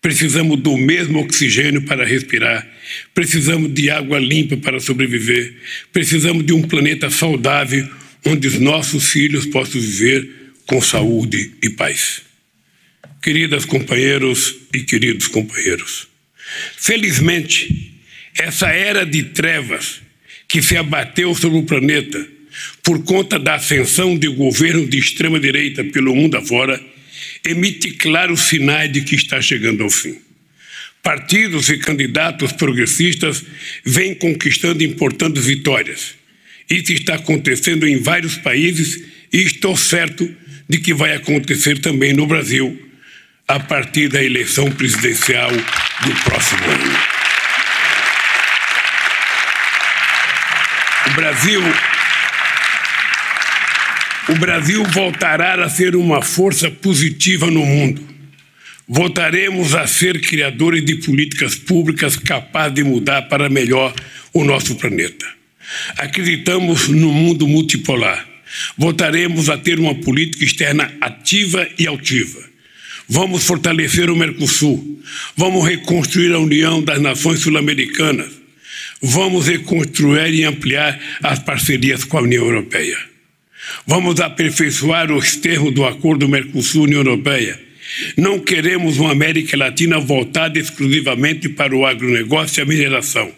[0.02, 2.66] Precisamos do mesmo oxigênio para respirar,
[3.14, 5.54] precisamos de água limpa para sobreviver,
[5.92, 7.86] precisamos de um planeta saudável
[8.26, 12.22] onde os nossos filhos possam viver com saúde e paz.
[13.22, 16.08] Queridas companheiros e queridos companheiros,
[16.78, 18.00] felizmente,
[18.38, 20.02] essa era de trevas
[20.50, 22.28] que se abateu sobre o planeta
[22.84, 26.82] por conta da ascensão de governos de extrema-direita pelo mundo afora
[27.46, 30.18] emite claros sinais de que está chegando ao fim.
[31.02, 33.44] Partidos e candidatos progressistas
[33.86, 36.16] vêm conquistando importantes vitórias.
[36.70, 40.30] Isso está acontecendo em vários países e estou certo
[40.68, 42.78] de que vai acontecer também no Brasil
[43.48, 47.19] a partir da eleição presidencial do próximo ano.
[51.20, 51.62] Brasil
[54.30, 58.02] o Brasil voltará a ser uma força positiva no mundo.
[58.88, 63.94] Voltaremos a ser criadores de políticas públicas capazes de mudar para melhor
[64.32, 65.26] o nosso planeta.
[65.98, 68.26] Acreditamos no mundo multipolar.
[68.78, 72.40] Voltaremos a ter uma política externa ativa e altiva.
[73.10, 75.04] Vamos fortalecer o Mercosul.
[75.36, 78.39] Vamos reconstruir a União das Nações Sul-Americanas.
[79.02, 82.98] Vamos reconstruir e ampliar as parcerias com a União Europeia.
[83.86, 87.60] Vamos aperfeiçoar os termos do acordo Mercosul-União Europeia.
[88.18, 93.32] Não queremos uma América Latina voltada exclusivamente para o agronegócio e a mineração.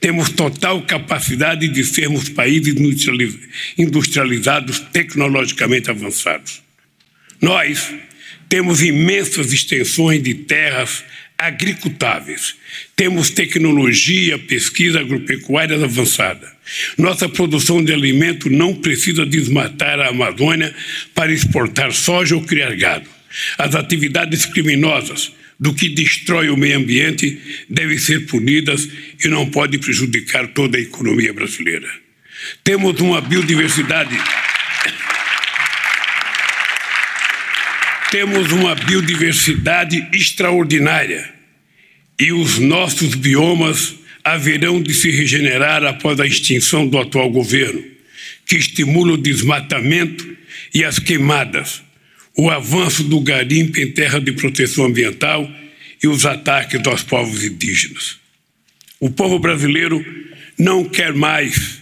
[0.00, 2.74] Temos total capacidade de sermos países
[3.78, 6.62] industrializados, tecnologicamente avançados.
[7.40, 7.92] Nós
[8.48, 11.04] temos imensas extensões de terras
[11.42, 12.54] agricultáveis.
[12.94, 16.50] Temos tecnologia, pesquisa agropecuária avançada.
[16.96, 20.74] Nossa produção de alimento não precisa desmatar a Amazônia
[21.14, 23.08] para exportar soja ou criar gado.
[23.58, 28.88] As atividades criminosas, do que destrói o meio ambiente devem ser punidas
[29.24, 31.88] e não podem prejudicar toda a economia brasileira.
[32.64, 34.16] Temos uma biodiversidade.
[38.12, 41.32] Temos uma biodiversidade extraordinária
[42.20, 47.82] e os nossos biomas haverão de se regenerar após a extinção do atual governo,
[48.46, 50.28] que estimula o desmatamento
[50.74, 51.82] e as queimadas
[52.36, 55.50] o avanço do garimpo em terra de proteção ambiental
[56.02, 58.18] e os ataques aos povos indígenas.
[59.00, 60.04] O povo brasileiro
[60.58, 61.80] não quer mais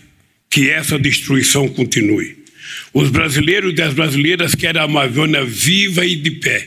[0.48, 2.39] que essa destruição continue.
[2.92, 6.66] Os brasileiros e as brasileiras querem a Amazônia viva e de pé.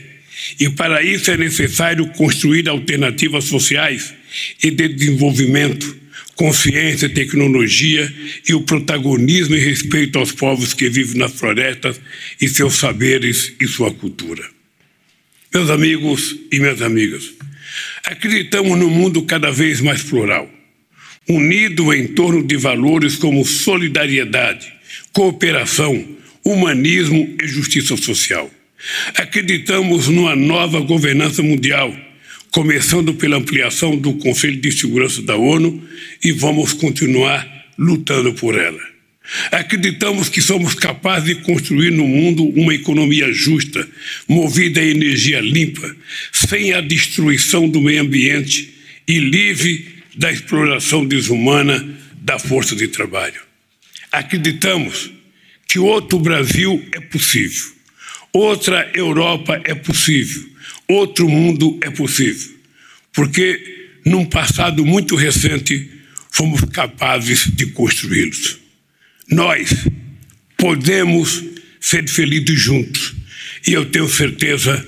[0.58, 4.14] E para isso é necessário construir alternativas sociais
[4.62, 6.04] e de desenvolvimento
[6.34, 8.12] consciência, tecnologia
[8.48, 12.00] e o protagonismo e respeito aos povos que vivem nas florestas
[12.40, 14.44] e seus saberes e sua cultura.
[15.52, 17.30] Meus amigos e minhas amigas,
[18.04, 20.50] acreditamos num mundo cada vez mais plural,
[21.28, 24.72] unido em torno de valores como solidariedade,
[25.14, 26.04] cooperação,
[26.44, 28.50] humanismo e justiça social.
[29.14, 31.96] Acreditamos numa nova governança mundial
[32.50, 35.82] começando pela ampliação do Conselho de Segurança da ONU
[36.22, 37.48] e vamos continuar
[37.78, 38.80] lutando por ela.
[39.50, 43.88] Acreditamos que somos capazes de construir no mundo uma economia justa,
[44.28, 45.96] movida a energia limpa,
[46.30, 48.74] sem a destruição do meio ambiente
[49.08, 53.53] e livre da exploração desumana da força de trabalho.
[54.14, 55.10] Acreditamos
[55.66, 57.72] que outro Brasil é possível,
[58.32, 60.48] outra Europa é possível,
[60.86, 62.54] outro mundo é possível.
[63.12, 65.90] Porque num passado muito recente
[66.30, 68.58] fomos capazes de construí-los.
[69.28, 69.74] Nós
[70.56, 71.42] podemos
[71.80, 73.16] ser felizes juntos
[73.66, 74.86] e eu tenho certeza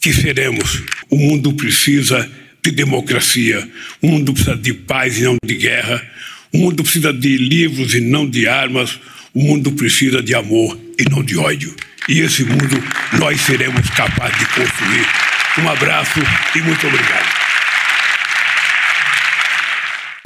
[0.00, 0.84] que seremos.
[1.08, 2.30] O mundo precisa
[2.62, 3.68] de democracia,
[4.00, 6.08] o mundo precisa de paz e não de guerra,
[6.52, 8.98] o mundo precisa de livros e não de armas,
[9.32, 11.74] o mundo precisa de amor e não de ódio.
[12.08, 12.82] E esse mundo
[13.18, 15.06] nós seremos capazes de construir.
[15.58, 16.20] Um abraço
[16.56, 17.40] e muito obrigado.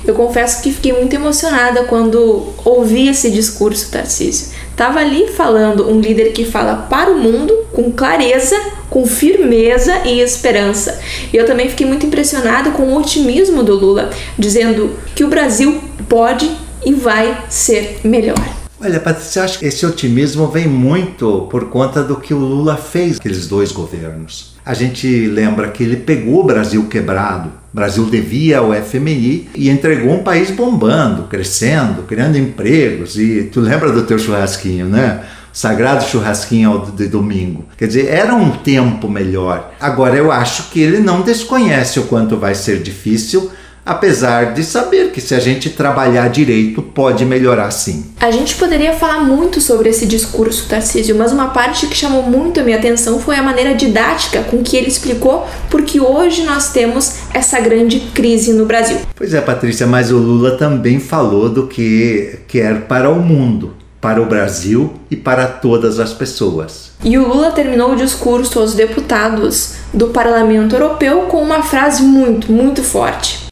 [0.06, 4.52] Eu confesso que fiquei muito emocionada quando ouvi esse discurso, Tarcísio.
[4.76, 8.54] Tava ali falando um líder que fala para o mundo com clareza,
[8.90, 11.00] com firmeza e esperança.
[11.32, 15.82] E eu também fiquei muito impressionada com o otimismo do Lula, dizendo que o Brasil
[16.08, 16.50] pode
[16.84, 18.64] e vai ser melhor.
[18.80, 23.18] Olha, Patrícia, acho que esse otimismo vem muito por conta do que o Lula fez
[23.18, 24.54] aqueles dois governos.
[24.64, 29.70] A gente lembra que ele pegou o Brasil quebrado, o Brasil devia ao FMI e
[29.70, 33.18] entregou um país bombando, crescendo, criando empregos.
[33.18, 35.24] E tu lembra do teu churrasquinho, né?
[35.54, 37.64] sagrado churrasquinho de domingo.
[37.78, 39.72] Quer dizer, era um tempo melhor.
[39.80, 43.50] Agora eu acho que ele não desconhece o quanto vai ser difícil
[43.84, 48.06] apesar de saber que se a gente trabalhar direito pode melhorar sim.
[48.20, 52.60] A gente poderia falar muito sobre esse discurso, Tarcísio, mas uma parte que chamou muito
[52.60, 57.16] a minha atenção foi a maneira didática com que ele explicou porque hoje nós temos
[57.32, 58.98] essa grande crise no Brasil.
[59.14, 64.20] Pois é, Patrícia, mas o Lula também falou do que quer para o mundo para
[64.20, 66.90] o Brasil e para todas as pessoas.
[67.02, 72.52] E o Lula terminou o discurso aos deputados do Parlamento Europeu com uma frase muito,
[72.52, 73.43] muito forte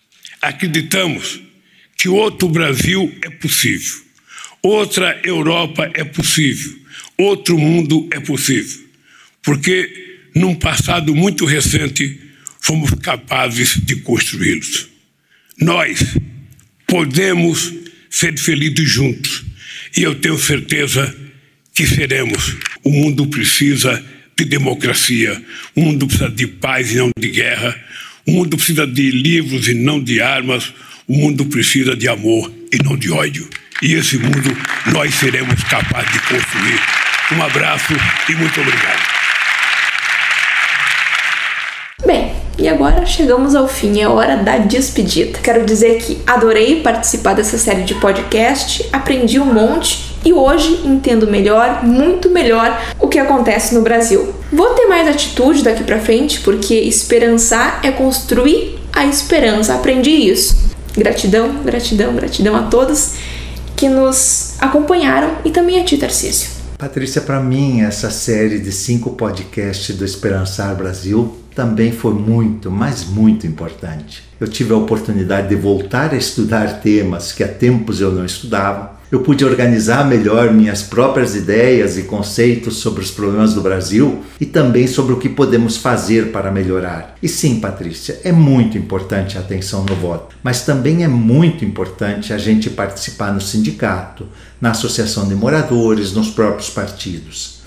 [0.42, 1.40] acreditamos
[1.96, 4.02] que outro Brasil é possível,
[4.60, 6.76] outra Europa é possível,
[7.16, 8.84] outro mundo é possível,
[9.42, 12.20] porque num passado muito recente
[12.60, 14.88] fomos capazes de construí-los.
[15.58, 16.00] Nós
[16.86, 17.72] podemos
[18.10, 19.44] ser felizes juntos.
[19.96, 21.14] E eu tenho certeza
[21.74, 22.56] que seremos.
[22.84, 24.04] O mundo precisa
[24.36, 25.42] de democracia,
[25.74, 27.78] o mundo precisa de paz e não de guerra,
[28.26, 30.72] o mundo precisa de livros e não de armas.
[31.08, 33.48] O mundo precisa de amor e não de ódio.
[33.82, 34.56] E esse mundo
[34.92, 36.80] nós seremos capazes de construir.
[37.32, 37.92] Um abraço
[38.28, 39.12] e muito obrigado.
[42.06, 45.38] Bem, e agora chegamos ao fim, é hora da despedida.
[45.40, 51.26] Quero dizer que adorei participar dessa série de podcast, aprendi um monte e hoje entendo
[51.26, 54.32] melhor, muito melhor, o que acontece no Brasil.
[54.52, 59.74] Vou ter mais atitude daqui para frente, porque esperançar é construir a esperança.
[59.74, 60.70] Aprendi isso.
[60.96, 63.14] Gratidão, gratidão, gratidão a todos
[63.76, 66.50] que nos acompanharam e também a ti, Tarcísio.
[66.78, 73.04] Patrícia, para mim, essa série de cinco podcasts do Esperançar Brasil também foi muito, mas
[73.04, 74.22] muito importante.
[74.40, 79.01] Eu tive a oportunidade de voltar a estudar temas que há tempos eu não estudava
[79.12, 84.46] eu pude organizar melhor minhas próprias ideias e conceitos sobre os problemas do Brasil e
[84.46, 87.14] também sobre o que podemos fazer para melhorar.
[87.22, 92.32] E sim, Patrícia, é muito importante a atenção no voto, mas também é muito importante
[92.32, 94.26] a gente participar no sindicato,
[94.58, 97.60] na associação de moradores, nos próprios partidos.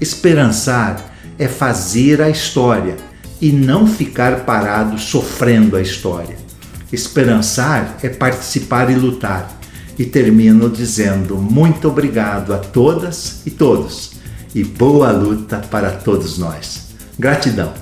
[0.00, 2.96] Esperançar é fazer a história
[3.42, 6.41] e não ficar parado sofrendo a história.
[6.92, 9.58] Esperançar é participar e lutar.
[9.98, 14.12] E termino dizendo muito obrigado a todas e todos
[14.54, 16.88] e boa luta para todos nós.
[17.18, 17.72] Gratidão.